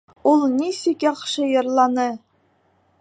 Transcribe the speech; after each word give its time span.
Ул 0.29 0.45
нисек 0.53 1.05
яҡшы 1.07 1.45
йырланы! 1.51 2.07